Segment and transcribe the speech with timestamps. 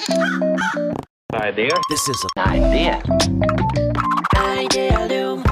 [0.00, 1.68] Idea.
[1.90, 3.02] This is an idea.
[4.34, 5.44] Idealum.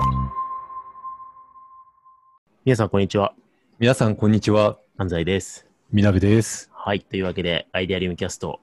[2.64, 3.34] 皆さん、こんにちは。
[3.79, 4.79] 皆さん、こんにちは。
[4.96, 5.66] 安西です。
[5.92, 6.71] みなべです。
[6.72, 7.03] はい。
[7.03, 8.61] というわけで、アイデアリウムキャスト、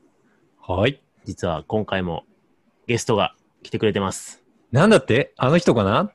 [0.59, 1.03] はい。
[1.23, 2.23] 実は今回も
[2.87, 4.41] ゲストが来てくれてます。
[4.71, 5.33] なんだって？
[5.37, 6.11] あの人かな？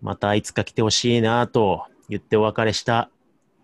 [0.00, 3.10] またいつか来てほしいなと言ってお別れした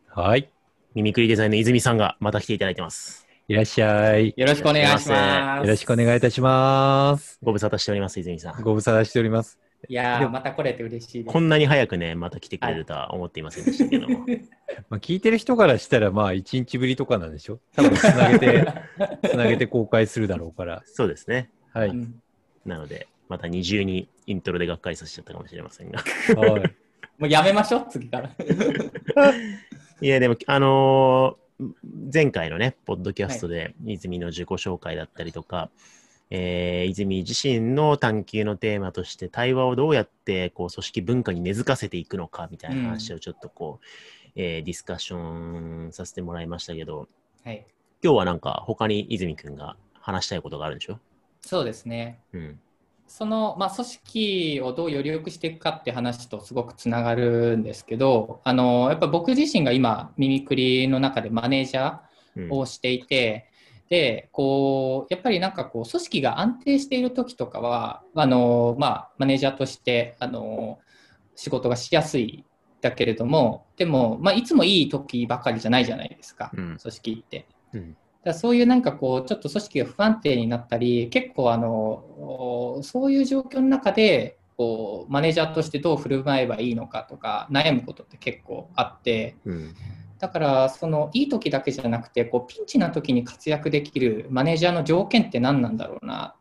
[0.09, 0.50] はい。
[0.96, 3.28] ミミクリデザインの泉さんがまた来ていただいてます。
[3.51, 4.27] いらっしゃい。
[4.29, 5.67] よよろしくお願いします。
[5.67, 7.39] ろしくお願いいたします。
[7.43, 8.61] ご無沙汰しております、泉さん。
[8.63, 9.59] ご無沙汰しております。
[9.89, 11.32] いやー、また来れて嬉しいです。
[11.32, 14.19] こんなに早くね、また来てくれるとは思っていませんでしたけども。
[14.91, 17.58] まあ、聞いてる人からしたら、まあ、1日ぶりとかなんでしょ？
[17.75, 18.67] 多分、つなげて、
[19.31, 20.83] つなげて公開するだろうから。
[20.85, 21.49] そうですね。
[21.72, 21.89] はい。
[21.89, 22.21] うん
[22.67, 26.00] なので、また二重にイントロでがっかりさせちゃったかもしれませんが。
[26.36, 26.63] はい。
[27.19, 28.30] もうやめましょう、次から。
[30.03, 31.47] いや、でも、あのー
[32.12, 35.70] 前回のね、ポッドキャストで、泉の自己紹介だったりとか、
[36.30, 43.86] えー泉自身の探求のテーマとして、対話をどうやって、こう、組織文化に根付かせていくのか、みたいな話をちょっとこう、
[44.36, 45.18] えーディスカッショ
[45.88, 47.08] ンさせてもらいましたけど、
[47.44, 47.66] はい。
[48.02, 51.00] 今日はなんか、他に泉くんが話したいことがあるんでしょ？
[51.40, 52.20] そうですね。
[52.33, 52.61] うん。
[53.09, 62.01] その、まあ、組織をどうより良くしていくかって話とすごくつながるんですけど、あの、やっぱ僕自身が今、ミミクリの中でマネージャ
[62.36, 62.51] うん。
[62.51, 63.51] ーをしていて、
[63.89, 70.79] で、こう、やっぱりなんかこう、組織が安定している時とかは、あの、まあ、マネージャーとして、あの、
[71.34, 72.45] 仕事がしやすい
[72.83, 76.77] だけれども、でも、まあ、いつもいい時ばかりじゃないじゃないですか、うん。
[76.77, 77.47] 組織って。
[77.73, 77.97] うん
[78.28, 89.74] だそういうなんかこうちょっと組織が不安定になったり結構あのおそういう状況の中でこうマネージャーとしてどう振る舞えばいいのかとか悩むことって結構あってうん。
[90.18, 96.34] だからそのいい時だけじゃなくてこうピンチな時に活躍できるマネージャーの条件って何なんだろうな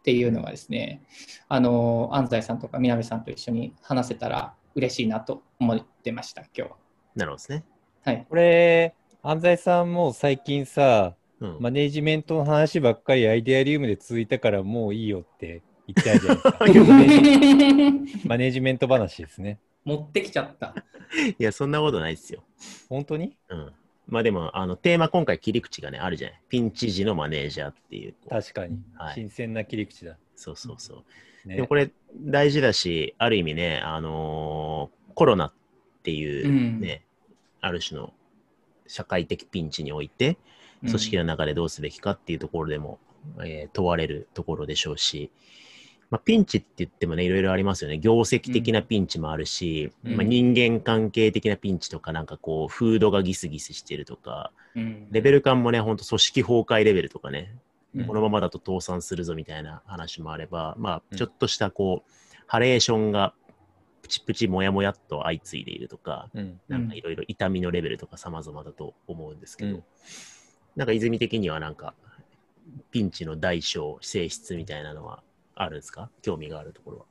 [0.00, 1.02] っていうのがですね
[1.48, 6.68] あの安西さんとか南さんと一緒に話せたら嬉しいなと思ってました今日は。
[7.14, 7.64] なるほどですね。
[8.04, 11.56] はい、これ、安西さんも最近さ、うん。
[11.60, 18.28] マネージメントの話ばっかりアイデアリウムで続いたからもういいよって言ってあるじゃないですか。
[18.28, 19.58] マネージメント話ですね。
[19.84, 20.74] 持ってきちゃった。
[21.38, 22.44] いや、そんなことないですよ。
[22.88, 23.36] 本当に？
[23.48, 23.72] うん。
[24.06, 26.40] まあでも、あの、テーマ今回切り口がね、あるじゃない。
[26.48, 28.14] ピンチ時のマネージャーっていう。
[28.28, 28.80] 確かに。
[28.94, 30.16] はい新鮮な切り口だ。
[30.36, 31.04] そうそうそ
[31.44, 31.48] う。
[31.48, 35.52] ねでもこれ大事だし、ある意味ね、あのーコロナっ
[36.02, 37.04] ていうね、
[37.60, 38.14] ある種の
[38.86, 40.38] 社会的ピンチにおいて、
[40.86, 42.98] 組織の中でどうすべきかっていうところでも、
[43.44, 45.30] えー問われるところでしょうし、
[46.12, 47.98] まあ、ピンチって言ってもね、いろいろありますよね。
[47.98, 50.16] 業績的なピンチもあるし、うん。
[50.16, 55.08] まあ、人間関係的なピンチとか、なんかこう、フードがギスギスしてるとか、うん。
[55.10, 57.56] レベル感もね、ほんと組織崩壊レベルとかね、
[57.94, 58.06] うん。
[58.06, 61.16] このままだと倒産するぞみたいな話もあれば、まあ、うん。
[61.16, 62.12] ちょっとしたこう、
[62.46, 63.32] ハレーションが
[64.02, 66.60] プチプチもやもやっと相次いでいるとか、うん。
[66.68, 69.84] なんかいろいろ痛みのレベルとか様々だと思うんですけど、うん
[70.76, 71.94] なんか泉的にはなんか、
[72.90, 75.22] ピンチの大小、性質みたいなのは
[75.54, 76.10] あるんですか？
[76.22, 77.04] 興味があるところは。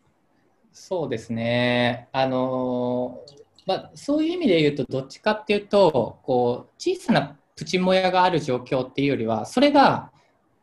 [0.71, 2.07] そうですね。
[2.11, 10.11] あのーまあ、そういう意味で言うと、どっちかっていうと、こう、小さなプチモヤがある状況っていうよりは、それが、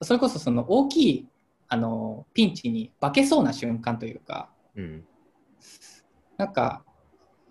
[0.03, 1.29] それこそその大きい、
[1.69, 5.05] あのーピンチに化けそうな瞬間というか、うん。
[6.37, 6.83] なんか、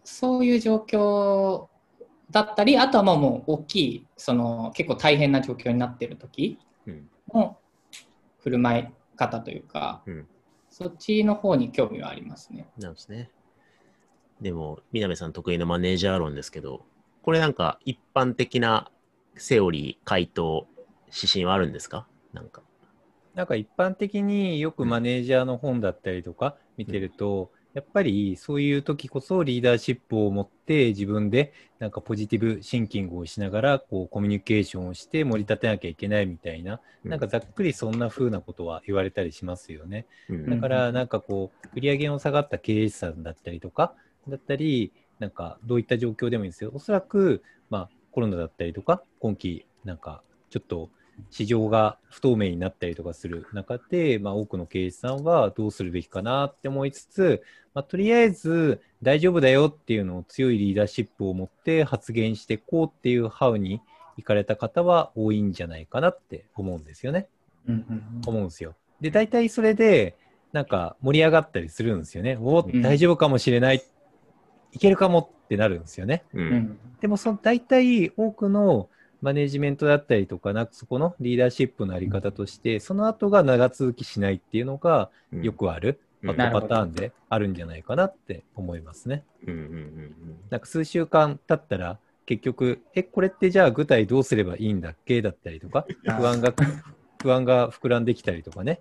[0.04, 1.68] そういう状況
[2.32, 7.10] だったり、あとはまあもう大きい、その結構大変な状況になっている時うん。
[7.34, 7.58] の
[8.40, 10.28] 振る舞い方というか、うん
[10.70, 12.68] そっちの方に興味はありますね。
[12.78, 13.32] なんですね。
[14.42, 16.86] でも、南さん得意のマネージャー論ですけど、
[17.24, 18.92] これなんか一般的な
[19.38, 20.68] セオリー、回答、
[21.08, 22.06] 指針はあるんですか？
[22.32, 22.62] なんか。
[23.34, 40.08] なんか一般的によくマネージャーの本だったりとか見てると、やっぱりそういう時こそリーダーシップを持って自分でなんかポジティブシンキングをしながらこうコミュニケーションをして盛り立てなきゃいけないみたいな、なんかざっくりそんな風なことは言われたりしますよね。
[40.28, 43.94] うんだからなんかこう売り上げの下がった経営者さんだったりとか
[44.28, 46.72] だったりなんかどういった状況でもいいんですよ。
[46.74, 50.90] おそらくまあコロナだったりとか今期なんかちょっと
[51.30, 57.44] 市場が不透明になったりとかする中で、まあ、多くの経営者さんはどうするべきかなって思いつつ、
[57.74, 63.82] まあ、とりあえず大丈夫だよっていうのを強いリーダーシップを持って発言していこうっていうハウに
[64.18, 67.28] 行かれた方は多いんじゃないかなって思うんですよね。
[67.68, 68.76] うんうん思うんですよ。
[69.00, 70.16] で、大体それで、
[70.54, 72.38] なんか盛り上がったりするんですよね。
[72.42, 73.84] おうん大丈夫かもしれない。
[74.72, 76.24] いけるかもってなるんですよね。
[76.34, 76.42] う。
[76.42, 78.90] うんんでも、その大体多くの
[79.22, 85.44] マネジメントだったりとか、なんかそこのリーダーシップのあり方として、その後が長続きしないっていうのがうん。
[85.44, 89.24] よくある、パターンであるんじゃないかなって思いますね。
[89.46, 90.14] うんうんうん
[90.50, 95.86] なんか数週間経ったら、結局、え、これってじゃあ具体どうすればいいんだっけだったりとか、
[96.18, 96.54] 不安が、
[97.22, 98.80] 不安が膨らんできたりとかね。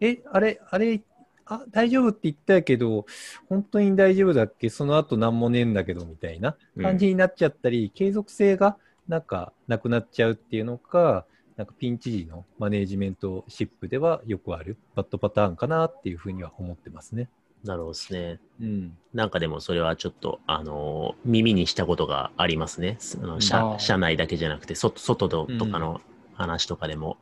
[0.00, 1.02] え、あれ、あれ、
[1.44, 3.06] あ、大丈夫って言ったけど、
[3.48, 4.68] 本当に大丈夫だっけ？
[4.70, 6.82] その後何もねえんだけど、みたいなうん。
[6.82, 8.76] 感じになっちゃったり、継続性が
[9.12, 11.26] なんかなくなっちゃうっていうのが、
[11.58, 17.28] なんかピンチ時のマネージメントシップではよくあるバットパターンかなっていうふうには思ってますね。
[17.62, 18.40] なるほどですね。
[18.62, 18.96] うん。
[19.12, 22.96] なんかでもそれはちょっと、あのー耳にしたことがありますね。
[23.00, 26.00] そのあ社ー社内だけじゃなくて、外外ととかの
[26.32, 27.18] 話とかでも、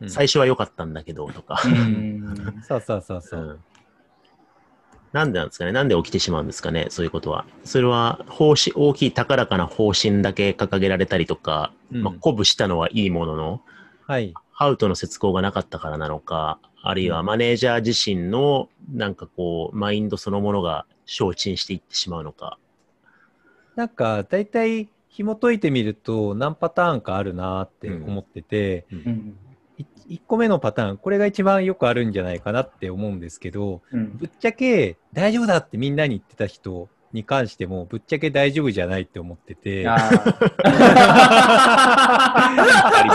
[0.00, 3.44] うん最初は良かったんだけどとか、うん そうそうそうそうう。
[3.44, 3.60] ん
[5.12, 5.72] なんでなんですかね？
[5.72, 6.86] なんで起きてしまうんですかね？
[6.88, 7.44] そういうことは。
[7.64, 12.02] それは方針、大きい高らかな方針だけ掲げられたりとか、うん。
[12.02, 13.60] まあ、鼓舞したのはいいものの、
[14.06, 14.32] はい。
[14.50, 22.58] ハウトの接口がなかったからなのか、あるいはマネージャー自身のなんかこう、マインドそのものが消沈していってしまうのか。
[23.76, 29.36] なんか大体紐解いてみると何パターンかあるなって思ってて、うん
[30.12, 39.86] 1個目のパターンこれが一番よくあるんじゃないかなって思うんですけどうんぶっちゃけ大丈夫だってみんなに言ってた人に関してもぶっちゃけ大丈夫じゃないって思ってて。
[39.86, 39.96] あ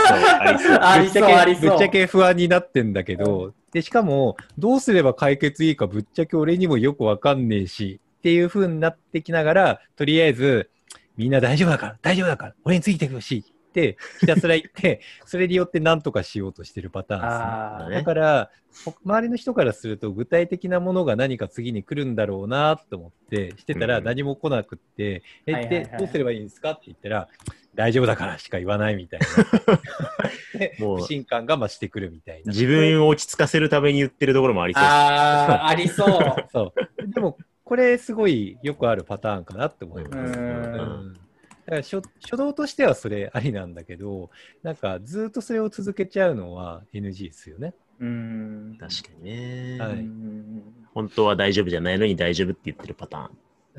[0.00, 0.78] りそう、ありそう。
[0.80, 10.70] ありそうありそうぶっちゃけ不安になってんだけど、で、しかも、どうすれば解決いいかぶっちゃけ俺にもよくわかんねえし、っていう風になってきながら、とりあえず、
[11.16, 17.96] みんな大丈夫だから、大丈夫だから、俺についてほしいって、ひたすら言って、 それによって何とかしようとしてるパターンですね。
[17.96, 18.50] だから、
[18.84, 27.28] ほ周りの人からすると、具体的なものが何か次に来るんだろうなと思って、してたらうん何も来なくって、え、はいはいはいで、どうすればいいんですかって言ったら、
[27.74, 30.58] 大丈夫だからしか言わないみたいな。
[30.58, 32.50] でもう不信感が増してくるみたいな。
[32.50, 34.82] 自分を落ち着かせるために言ってるところもありそう。
[34.84, 36.48] あー ありそう。
[36.50, 37.08] そう。
[37.08, 40.38] でも、これすごいよくあるパターンかなって思います。
[40.38, 41.27] ううん
[41.70, 44.30] から初初動としてはそれありなんだけど、
[44.62, 47.74] なんかずっとそれを続けちゃうのは NG ですよね。
[48.00, 50.62] うん確かにね、はいうん
[50.94, 53.30] 本当は大丈夫じゃないのに大丈夫って言ってるパターン。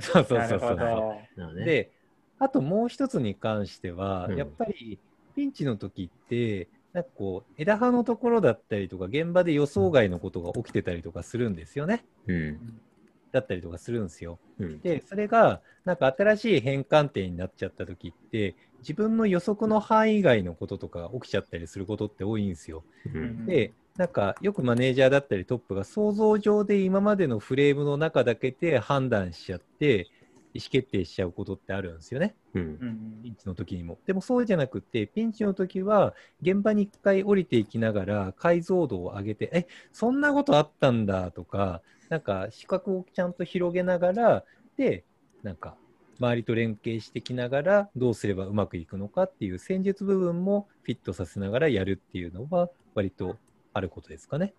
[0.02, 0.78] そうそうそうそう。
[0.78, 1.16] ど。
[1.36, 1.66] なのね。
[1.66, 1.92] で、
[2.38, 5.00] あともう一つに関しては、うんやっぱり
[5.36, 12.04] ピンチの時って、なんかこう、枝葉のところだったりとか、現場で予想外のことが起きてたりとかするんですよね。
[12.28, 12.82] うん。
[13.32, 14.40] だったりとかするんですよ。
[14.60, 14.84] うん。
[14.84, 22.86] で、それが、なんか新しい変換点になっちゃった時って、自分の予測の範囲外のこととかが起きちゃったりすることって多いんですよ。
[23.06, 23.46] うん。
[23.46, 30.10] で、なんかよくマネージャーだったりトップが想像上で今までのフレームの中だけで判断しちゃって、
[30.54, 32.36] 意思決定しちゃうことってあるんですよね。
[32.54, 32.82] うん。
[32.82, 34.00] うんピンチの時にも。
[34.06, 44.44] でもそうじゃなくて、ピンチの時は現場に一回降りていきながら解像度を上げて、え、そんなことあったんだとか、なんか視覚をちゃんと広げながら、
[44.78, 45.04] で、
[45.44, 45.76] なんか
[46.20, 53.38] 周りと連携してきながらどうすればうまくいくのかっていう戦術部分もフィットさせながらやるっていうのは割と
[53.74, 54.54] あることですかね。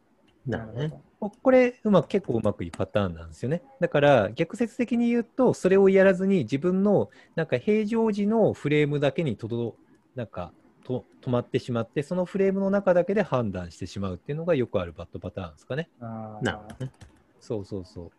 [0.46, 0.92] なるほどね。
[1.20, 3.62] ここれうまく結構うまくいくパターンなんですよね。
[3.78, 9.76] だから逆説的に言うとそれをやらずに自分のなんか平常時のフレームだけにとど
[10.14, 10.52] なんか
[10.82, 15.90] と止まってしまってそのフレームの中だけで判断してしまうっていうのがよくあるバットパターンですかね。
[16.00, 16.92] なるほどね。
[17.40, 18.10] そうそうそう。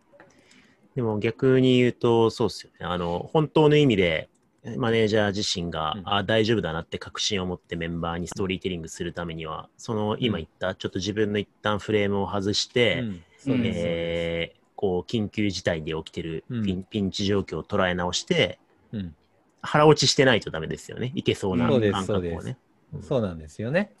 [0.94, 2.86] でも逆に言うと、そうですよね。
[2.86, 4.28] あの、本当の意味で、
[4.76, 6.02] マネージャー自身が、うん。
[6.04, 13.00] あ大丈夫だなって確信を持ってメンバーにストーリーテリングするためには、その今言った、ちょっと自分の一旦フレームを外して、
[13.46, 13.64] うん。
[13.64, 16.84] えーこう、緊急事態で起きてるピン,、うん。
[16.84, 18.58] ピンチ状況を捉え直して、
[18.90, 19.14] うん。
[19.60, 21.12] 腹落ちしてないとダメですよね。
[21.14, 22.58] いけそうな感覚をそうでね。
[22.92, 23.02] うん。
[23.02, 23.94] そうなんですよね。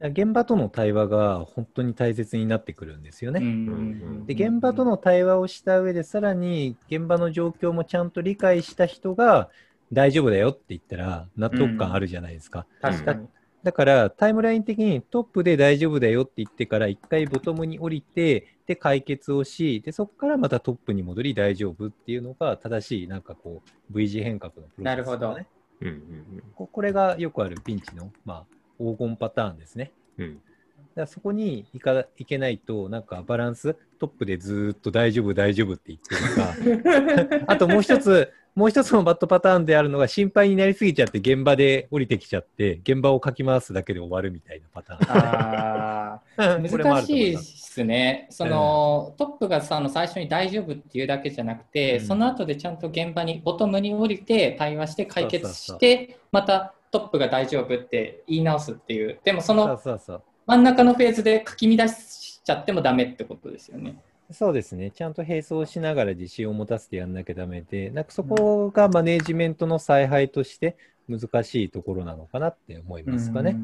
[0.00, 3.40] うん現場との対話が本当に大切になってくるんですよね。
[3.40, 9.50] うんで現場との対話をした上でさらに現場の状況もちゃんと理解した人が
[9.92, 12.66] 大丈夫だよって言ったら納得感あるじゃないですか。
[12.80, 13.28] 確かに。
[13.62, 25.36] だからタイムライン的にトップで大丈夫だよって言ってから一回ボトムに降りてで解決をしでそこからまたトップに戻り大丈夫っていうのが正しいなんかこう V 字変革のプロセス、ね、なるほど
[25.80, 28.44] うんうんここれがよくあるピンチの、まあ、
[28.80, 29.92] 黄金パターンですね。
[30.18, 30.24] うん。
[30.24, 30.40] うん
[30.94, 46.64] だそこに行かいけないと、なんかバランス、トップでずーっと大丈夫、大丈夫って言ってるか、 あともう一つ、もう一つのバットパターンであるのが、心配になりすぎちゃって、現場で降りてきちゃって、現場をかき回すだけで終わるみたいなパターあン。
[46.66, 46.68] ー。
[46.84, 47.84] 難しいですす。
[47.84, 48.26] ね。
[48.30, 52.06] その、トップがさあの最初に大丈夫っていうだけじゃなくて、うん。
[52.06, 59.80] その後でちゃんと現場にボトムに降りて対話して解決してまたトップが大丈夫って言い直すっていう、でもその。
[60.46, 64.00] 真ん中のフェーズでかき乱しちゃってもダメってことですよね。
[64.32, 64.90] そうですね。
[64.90, 70.76] ちゃんと並走しながら自信を持たせてやんなきゃダメで、なんかそこがマネージメントの采配として
[71.08, 73.56] 難しいところなのかなって思いますかね。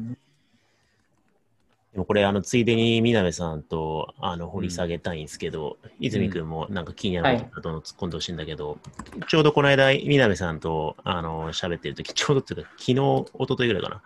[1.97, 6.47] でもこれ、あの、ついでに南さんと、あの、掘り下げたいんですけど、泉くん。
[6.47, 8.77] もなんか気になることどんどん突っ込んでほしいんだけど、
[9.27, 14.03] ちょうどこの間、南さんと、あの、喋ってる時ちょうどっていうか、昨日、一昨日ぐらいかな。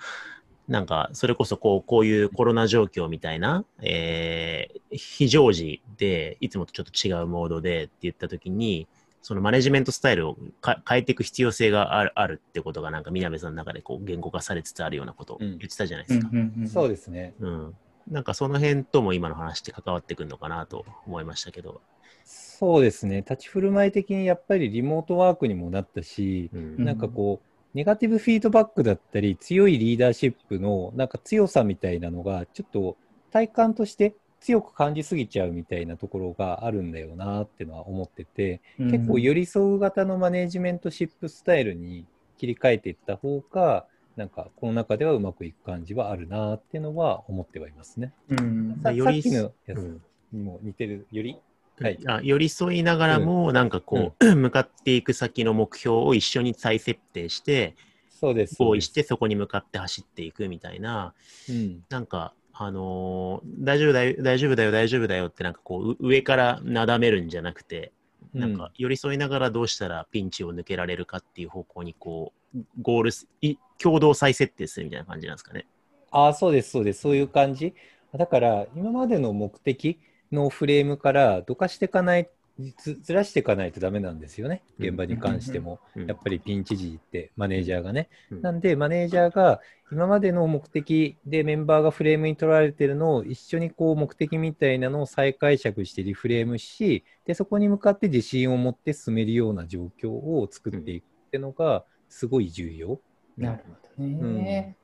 [0.69, 8.87] なんか、それこそ、こう、こういうコロナ状況みたいな、えー、非常時で、いつもとちょっと違うモードでって言った時に、
[9.21, 16.29] そのマネジメントスタイルをか変えていく必要性があるあるってことが、なんか南さんの中でこう言語化されつつあるようなことを言ってたじゃないですか。
[16.67, 17.33] そうですね。
[17.39, 17.75] うん。
[18.09, 21.81] なんかその辺とも今の話って関わってくるのかなと思いましたけど。
[22.25, 23.17] そうですね。
[23.17, 32.97] 立ち振る舞い的にやっぱりリモートワークにもなったし、うんなんかこう、ネガティブフィードバックだったり、強いリーダーシップのなんか強さみたいなのが、ちょっと
[33.31, 42.05] 体感として強く感じすぎちゃうみたいなところがあるんだよなっていうのは思ってて、結構寄り添う型のマネジメントシップスタイルに
[42.37, 43.85] 切り替えていった方が、
[44.17, 48.13] なんかこの中ではうまくいく感じはあるなっていうのは思ってはいますね。
[48.29, 48.79] うん。
[48.81, 50.01] さよりさっきのやつうん。
[50.33, 51.37] にも似てるより、
[51.79, 51.99] はい。
[52.07, 57.75] あ寄り添いながらも、なんかこう、向かっていく先の目標を一緒に再設定して、
[58.09, 58.55] そうです。
[58.57, 61.13] 合意してそこに向かって走っていくみたいな、
[61.49, 67.93] うん、なんか、あのー大丈夫だよ、大丈夫だよ、大丈夫だよって、なんかこう、う上からなだめるんじゃなくて、
[68.37, 75.67] なんか寄り添いながらどうしたらピンチを抜けられるかっていう方向にこう、ゴールす、い共同再設定するみたいな感じなんですかね。
[76.11, 77.73] ああ、そうです、そうです、そういう感じ。
[78.13, 79.99] だから、今までの目的
[80.31, 82.29] のフレームからどかしていかない、
[82.77, 85.79] ずずらしていかないとダメなんですよね、現場に関しても。
[85.95, 88.09] うんやっぱりピンチ時ってマネージャーがね。
[88.29, 102.99] うんなんで、マネージャーが今までの目的でメンバーがフレームに取られてるのを一緒にこう目的みたいなのを再解釈してリフレームし、でそこに向かって自信を持って進めるような状況を作っていくっていうのがすごい重要。
[103.37, 103.63] なる
[103.97, 104.75] ほどね。
[104.75, 104.81] うん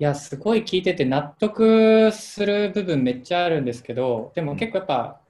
[0.00, 5.20] いや、すごい聞いてて納得する部分めっちゃあるんですけど、でも結構やっぱ、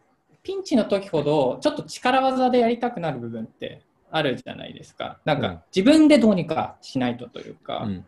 [0.43, 5.21] ピンチの時ほど、ちょっと力技でやりたくなる部分ってあるじゃないですか。
[5.25, 8.07] なんうんか、自分でどうにかしないとというか、うん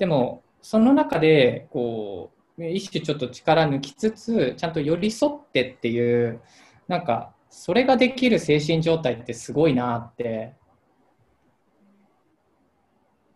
[0.00, 6.40] でも、その中で、こう、一種ちょっと力抜きつつ、ちゃんと寄り添ってっていう、
[6.88, 10.54] なんか、それができる精神状態ってすごいなって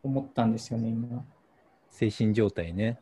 [0.02, 1.22] 思ったんですよね、今。
[1.90, 2.98] 精神状態ね。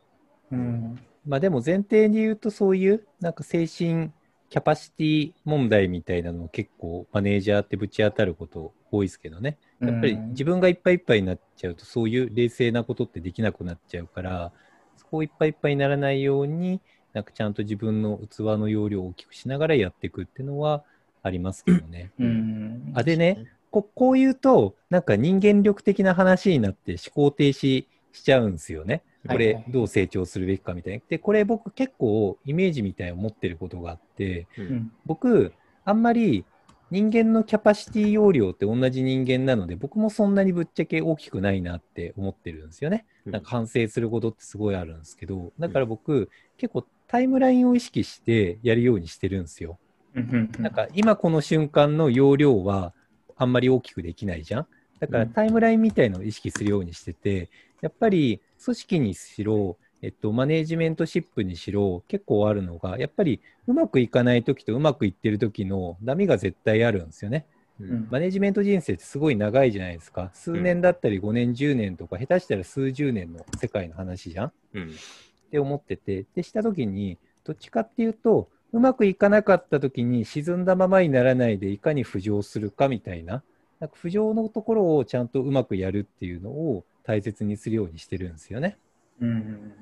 [0.51, 0.99] うん。
[1.25, 4.11] まあでも前提に言うとそういうなんか精神
[4.53, 9.57] キャパシティ問題みたいなの結構マネージャーってぶち当たること多いですけどね。
[9.81, 14.51] やっぱり自分がいっぱいいっぱいになっちゃうとそういう冷静なことってできなくなっちゃうから
[14.95, 16.81] そこをいっぱいいっぱいにならないように
[17.13, 20.83] なんかちゃんと自分の器の容量を大きくしながらやっていくっていうのは
[21.23, 22.11] ありますけどね。
[22.19, 22.91] うん。
[22.93, 29.01] あでね、ここう言うとなんか人間力的な話になって思考停止しちゃうんですよね。
[29.27, 31.01] これどう成長するべきかみたいな。
[31.07, 34.91] で、これ僕結構イメージみたいに思ってることがあって、ううんん。
[35.05, 35.53] 僕、
[35.85, 36.45] あんまり
[36.91, 43.05] 人間のキャパシティ容量って同じ人間なので、僕もそんなにぶっちゃけ大きくないなって思ってるんですよね。
[43.25, 49.79] なんか反省することってすごいあるんですけど、だから僕、結構タイムラインを意識してやるようにしてるんですよ。
[50.15, 52.93] うんなんか今この瞬間の容量は
[53.35, 54.67] あんまり大きくできないじゃん。
[54.99, 57.49] だからうんタイムラインみたいのを意識するようにしてて、
[57.81, 67.45] やっぱり組織にしろ、えっと、マネージメントシップにしろ結構あるのが、やっぱりうまくいかない時とうまくいってる時の波が絶対あるんですよね。
[67.79, 70.29] うんマネジメント人生ってすごい長いじゃないですか。
[70.33, 74.51] 数年だったり5年、10年とか、下手したら数十年の世界の話じゃん。
[74.73, 83.43] うんって思ってて、で、したときに、どっちかっていうと、うまくいかなかったときに沈んだままにならないでいかに浮上するかみたいな、
[83.79, 88.77] なんか浮上のところをちゃんとうまくやるっていうのを大切にするようにしてるんですよね。
[89.19, 89.73] うん。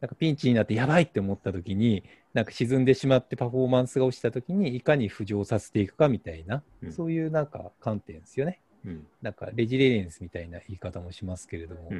[0.00, 8.60] なんかピンチになってやばいって思ったときに、なんか沈んでしまってパフォーマンスが落ちたときにいかに浮上させていくかみたいな、うんそういうなんか観点ですよね。
[8.84, 11.90] うんなんかレジリエンスみたいな言い方もしますけれども。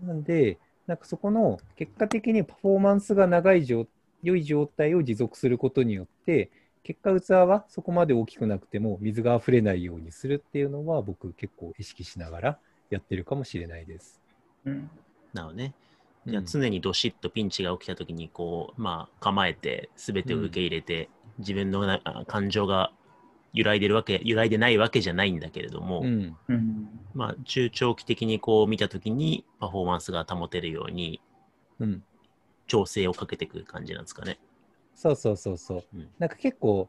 [0.00, 3.86] なんで、なんかそこの結果的にパフォーマンスが長い状
[4.22, 6.50] 良い状態を持続することによって、
[6.82, 12.58] 結果器はそこまで大きくなくても水が溢れないようにするっていうのは僕結構意識しながら
[12.94, 14.20] やってるかもしれないです。
[14.64, 14.90] うん。
[15.32, 15.74] なのね。
[16.26, 21.08] じゃあうん常にどしっとピンチが起きたときに、こう、まあ、構えて、すべてを受け入れて、
[21.38, 22.92] 自分のなあ感情が
[23.52, 26.36] 揺らいでるわけ、揺らいでないわけじゃないんだけれども、うん。
[26.48, 31.20] うんまあ、中長期的にこう見たときにパフォーマンスが保てるように
[31.80, 32.02] うん。
[32.66, 34.38] 調整をかけていく感じなんですかね。
[34.94, 35.84] そうそうそうそう。
[35.94, 36.88] うんなんか結構、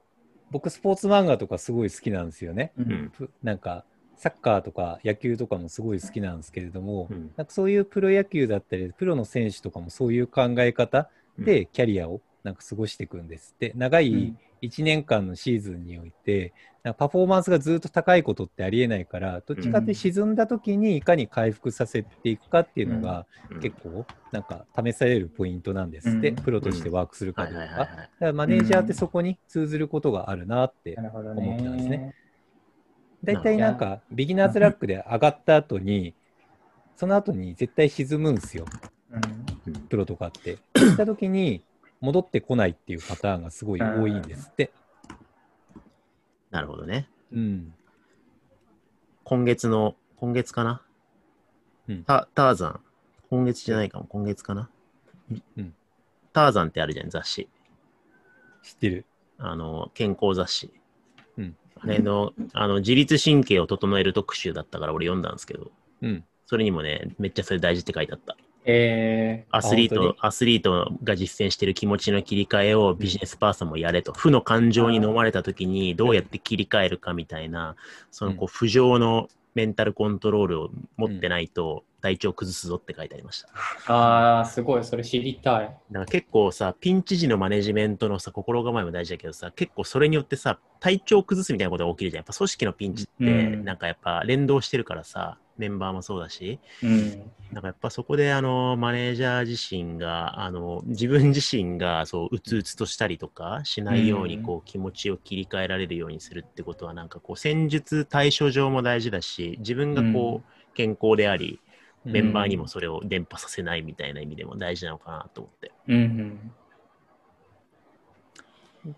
[0.51, 2.71] 僕スポーツ漫画とかすごい好きなんですよね。
[2.77, 3.85] ううんなんか、
[4.23, 7.33] サッカーとか野球とかもすごい好きなんですけれども、うん。
[7.35, 13.73] なんかそういうプロ野球だったり、プロの選手とかもそういう考え方でキャリアをなんか過ごしていくんですって。
[13.75, 16.53] 長い1年間のシーズンにおいて、
[16.83, 23.59] なんかパフォーマンスがずっと高いことってありえないから、どっちかって沈んだ時にいかに回復させていくかっていうのがうん。
[23.59, 26.35] 結構なんか試されるポイントなんですって、うん。
[26.37, 27.67] プロとしてワークするかはいどうか。
[27.75, 32.15] だからマネージャーってそこに通ずることがあるなって思ったんですねね。
[33.23, 36.13] 大体なんかビギナーズラックで上がった後に、
[36.95, 38.65] その後に絶対沈むんですよ、
[39.11, 40.57] うんプロとかって。
[40.75, 41.63] そうした時に
[42.01, 44.71] 戻ってこないっていうパターンがすごい多いんですって。
[46.51, 47.07] なるほどね。
[47.31, 47.73] うん。
[49.23, 50.81] 今月の、今月かな、
[51.87, 52.79] うんタターザン。
[53.29, 54.69] 今月じゃないかも、今月かな、
[55.57, 55.73] うん
[56.33, 57.47] ターザンってあるじゃん、雑誌。
[58.63, 59.05] 知ってる。
[59.37, 60.73] あの、健康雑誌。
[61.83, 65.71] うんあれの、あの、自律神経を整える特集だったから俺読んだんですけど、
[66.01, 66.23] うん。
[66.45, 68.37] それにもね、めっちゃそれ大事って書いてあった。
[68.65, 74.13] えアスリート、アスリートが実践してる気持ちの切り替えをビジネスパーソンもやれと。
[74.13, 77.75] 負の感情に飲まれた時にどうやって切り替えるかみたいな、
[78.11, 83.47] そのこう、浮上のメンタルコントロールを持ってないと体調崩すぞって書いてありました。
[83.47, 85.67] ー、ああ、すごい、それ知りたい。
[85.67, 92.19] だから結構さ、ピンチ時のマネジメントのさ、心構えも大事だけどさ、結構それによってさ、体調を崩すみたいなことが起きるじゃん。
[92.19, 97.31] やっぱ組織のピンチって、うんなんかやっぱ連動してるからさ、メンバーもそうだし、うん。
[97.53, 111.59] なんかやっぱそこであの、マネージャー自身が、あの、自分自身がそう、うつうつとしたりとかしないように、うんこう、気持ちを切り替えられるようにするってことは、なんかこう、戦術対処上も大事だし、自分がこう、健康であり、
[112.05, 115.71] メンバーにもそれを伝播させないみたいな意味でも大事なのかなと思って。
[115.87, 115.97] うんう
[118.87, 118.95] ん。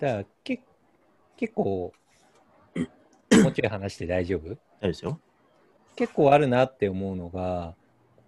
[0.00, 0.60] だからけ
[1.36, 1.92] 結構、
[3.42, 4.48] もうちょい話して大丈夫？
[4.48, 5.20] 大丈夫ですよ。
[5.96, 7.74] 結構あるなって思うのが、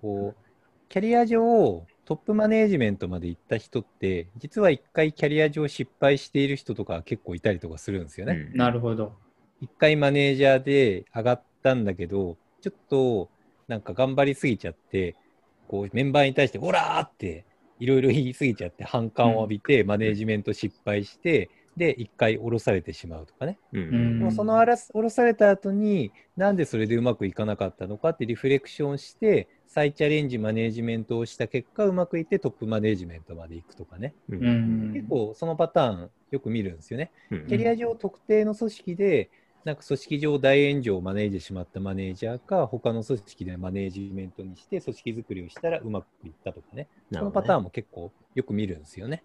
[0.00, 0.40] こう、
[0.88, 8.48] キャリア上、トップマネージメントまで行った人って、実は一回キャリア上失敗している人とか結構いたりとかするんですよね。
[8.53, 9.12] うんなるほど。
[9.61, 13.29] 一回マネージャーで上がったんだけど、ちょっと
[13.70, 15.14] なんか頑張りすぎちゃって、
[15.68, 17.44] こうメンバーに対して、オラーって
[17.78, 23.61] いろいろ言いすぎちゃって反感を浴びて、マネージメント失敗して、で、一回降ろされてしまうとかね。
[23.72, 34.14] うんそのあらす降ろされた後に、なんでそれでうまくいかなかったのかってリフレクションして、再チャレンジマネージメントをした結果、うまくいってトップマネージメントまで行くとかね。
[34.28, 34.92] ううんん。
[34.92, 37.12] 結構そのパターンよく見るんですよね。
[37.30, 39.30] うんキャリア上特定の組織で、
[39.64, 46.88] なんか組織上大炎上をマネージしてしまったマネージャーか、他の組織でマネージメントにして組織作りをしたらうまくいったとかね。
[47.12, 47.64] そのパターンン。
[47.64, 49.23] も結構よく見るんですよね。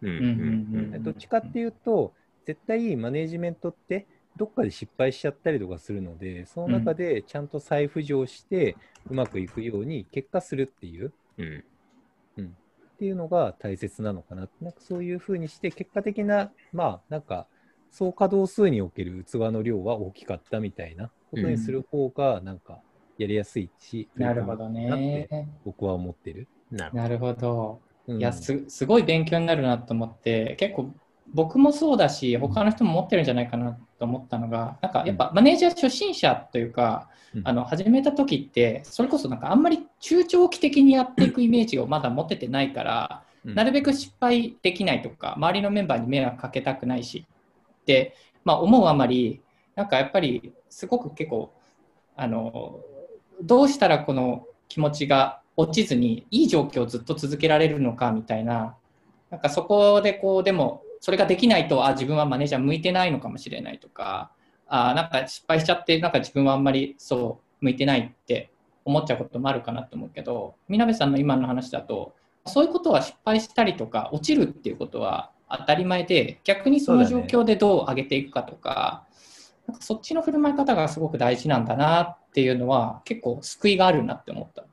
[0.99, 2.13] どっちかっていうと、
[2.45, 8.75] 絶対マネージメントってどっかで失敗しちゃったりとかするので、その中でちゃんと再浮上して
[9.09, 11.63] うまくいくように結果するっていう、うん
[12.95, 14.47] っていうのが大切なのかな。
[14.61, 17.45] なんかそういうふうにして結果的な、まあなんか
[17.97, 22.79] 総稼働数における器の量は大きかったみたいなことにする方がなんか
[23.17, 25.47] やりやすいし、なるほどね。
[25.63, 26.49] 僕は思ってる。
[26.69, 27.79] なるほど。
[28.09, 30.93] いやす、すごい勉強になるなと思って、結構
[31.33, 37.41] 僕もそうだし、他の人も持ってるんじゃないかなと思ったのが、なんかやっぱマネージャー初心者というか、うん。
[37.45, 43.55] あの始めた時って、それこそなんかあんまり中長期的にやっていくイメージをまだ持ててないから、うん。
[43.55, 47.25] なるべく失敗できないとか、周りのメンバーに迷惑かけたくないし
[48.43, 49.41] まあ、思うあまり、
[49.75, 51.51] なんかやっぱりすごく結構、
[52.15, 52.79] あの
[53.41, 58.75] どうしたらこの気持ちが落ちずにいい状況をずっと続けられるのかみたいな、
[59.29, 64.31] なんかそこでこう、でもそれができないと、あ、自分はマネージャー向いてないのかもしれないとか、
[64.67, 68.49] あなんか失敗しちゃって、なんか自分はあんまりそう向いてないって
[68.85, 72.13] 思っちゃうこともあるかなと思うけど、みなべさんの今の話だと、
[72.45, 79.05] そういうことは失敗したりとか、落ちるっていうことは当たり前で、逆にその状況でどう上げていくかとか、
[79.67, 84.63] なんかそっちの振る舞い方がすごく大事なんだなっていうのは、結構救いがあるなって思った。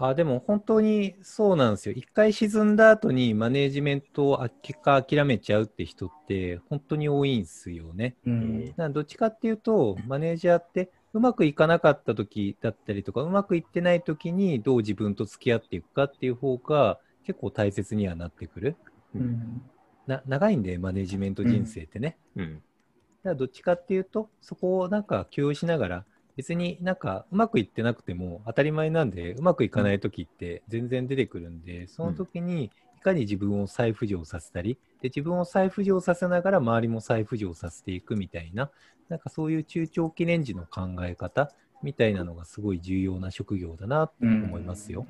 [0.00, 1.94] あでも本当にそうなんですよ。
[1.96, 8.14] 一回沈んだ後にマネージメントをあ結果諦めちゃうって人って本当に多いんですよね。
[8.24, 18.76] うんどっちかっていうと、マネージャーってうまくいかなかった時だったりとか、うまくいってない時にどう自分と付き合っていくかっていう方が結構大切にはなってくる。
[19.16, 19.62] うん
[20.08, 22.16] な長いんで、マネージメント人生ってね。
[22.34, 22.62] うん。
[23.22, 26.04] からどっちかっていうと、そこをなんか許容しながら、
[26.36, 38.70] 別になんかうまくいってなくても当たり前なんで、うまくいかない時って全然出てくるんで、その時にいかに自分を再浮上させたり、で自分を再浮上させながら周りも再浮上させていくみたいな、
[39.08, 45.06] なんかそういう中長期レンジの考え方みたいなのがすごい重要な職業だなと思いますよ。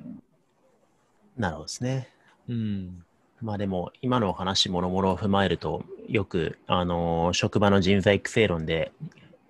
[1.37, 2.09] なるほどですね。
[2.47, 3.05] うん。
[3.41, 8.91] まあでも、今のお話もろもろを踏まえると、よく、あのー職場の人材育成論で、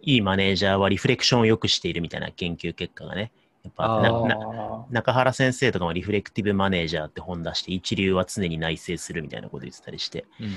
[0.01, 3.31] いいマネージャーはリフレクションを良くしているみたいな研究結果がね、
[3.63, 10.51] やっぱな中原先生とかもリフレクティブマネージャーって本出して、一流は常に内省するみたいなこと言ってたりして、うん。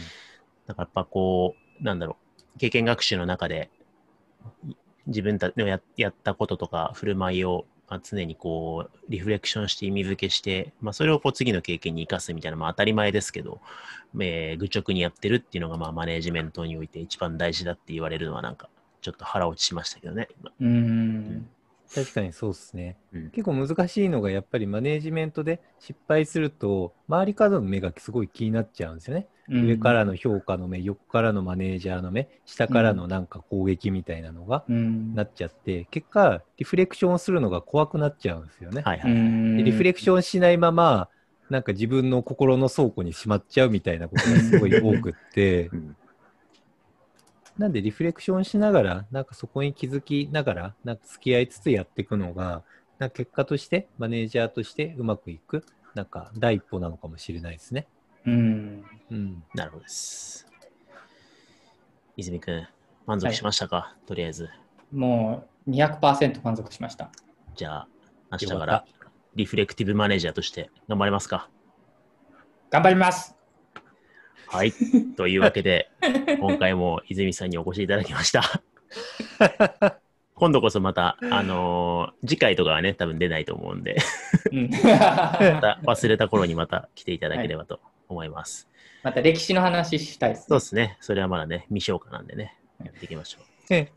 [0.67, 2.17] だからやっぱこう、なんだろ
[2.57, 3.71] う、経験学習の中で、
[4.69, 4.75] い
[5.07, 13.61] 自分たちのややったこととか振る舞いを、まあ、常にこう、リフレクションして意味付けして、まあ、それをこう次の経験に生かすみたいな、まあ当たり前ですけど、
[14.19, 18.71] えー愚直にやってるっていうのが、まあマネージメントにおいて一番大事だって言われるのはなんか、
[19.03, 20.29] ちょっと腹落ちしましたけどね。
[20.61, 21.51] うん。
[21.95, 22.97] 確かにそうですね。
[23.13, 29.27] うん結構難しいのがやっぱりマネージメントで失敗すると周りからの目がすごい気になっちゃうんですよね。
[29.49, 35.15] 上からの評価の目、横からのマネージャーの目、下からのなんか攻撃みたいなのがうん。
[35.15, 38.83] なっちゃって、結果リフレクションをするのが怖くなっちゃうんですよね。
[38.83, 39.13] はいはい。
[39.13, 39.57] うん。
[39.57, 41.09] でリフレクションしないまま
[41.51, 45.69] なんか自分の心の倉庫にしまっちゃうみたいなことがすごい多くって。
[45.69, 45.97] う、ん。
[47.59, 52.65] なんでリフレクションしながら、なんかそこに気づきながら、なんか付き合いつつやっていくのが、
[52.99, 55.63] なんか結果として、マネージャーとしてうまくいく、
[55.95, 57.87] なんか第一歩なのかもしれないですね。
[58.27, 58.85] うん。
[59.11, 59.45] うん。
[59.55, 60.47] なるほどです。
[62.17, 62.69] 泉くん、
[63.07, 64.49] 満足しましたか、とりあえず。
[64.93, 67.11] もう200%満足しました。
[67.57, 67.89] じゃあ、
[68.33, 68.85] 明日よから
[69.35, 71.49] リフレクティブマネージャーとして頑張れますか？
[72.71, 73.35] 頑張ります
[74.47, 74.73] はい。
[75.17, 75.91] というわけで、
[76.41, 78.43] 今回も泉さんにお越しいただきました。
[80.35, 83.97] 今度こそまた、あのー次回とかはね、多分出ないと思うんで、
[84.51, 84.79] うん ま
[85.61, 87.81] た忘れた頃にまた来ていただければと
[88.13, 88.69] 思います。
[89.03, 90.97] また歴史の話したいですそうですね。
[91.01, 93.45] それはまだね、未消化なんでね、やっていきましょう。
[93.71, 93.91] え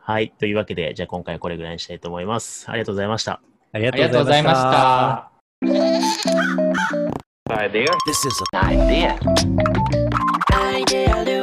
[0.00, 0.30] はい。
[0.38, 2.70] というわけで、じゃあ今回はこれぐらいにしたいと思います。
[2.70, 3.40] ありがとうございました。
[3.72, 5.32] ありがありがとうございました。
[8.06, 9.18] This is an idea.
[10.52, 11.35] idea